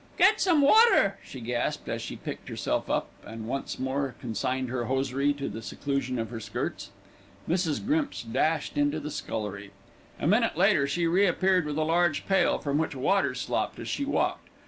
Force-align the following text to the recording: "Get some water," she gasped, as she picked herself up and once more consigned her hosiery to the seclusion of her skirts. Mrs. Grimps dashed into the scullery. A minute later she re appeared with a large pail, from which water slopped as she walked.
"Get 0.17 0.41
some 0.41 0.61
water," 0.61 1.19
she 1.23 1.39
gasped, 1.41 1.87
as 1.87 2.01
she 2.01 2.15
picked 2.15 2.49
herself 2.49 2.89
up 2.89 3.09
and 3.23 3.47
once 3.47 3.77
more 3.77 4.15
consigned 4.19 4.69
her 4.69 4.85
hosiery 4.85 5.31
to 5.33 5.47
the 5.47 5.61
seclusion 5.61 6.17
of 6.17 6.31
her 6.31 6.39
skirts. 6.39 6.89
Mrs. 7.47 7.85
Grimps 7.85 8.23
dashed 8.23 8.77
into 8.77 8.99
the 8.99 9.11
scullery. 9.11 9.69
A 10.19 10.25
minute 10.25 10.57
later 10.57 10.87
she 10.87 11.05
re 11.05 11.27
appeared 11.27 11.67
with 11.67 11.77
a 11.77 11.83
large 11.83 12.25
pail, 12.25 12.57
from 12.57 12.79
which 12.79 12.95
water 12.95 13.35
slopped 13.35 13.77
as 13.77 13.87
she 13.87 14.03
walked. 14.03 14.47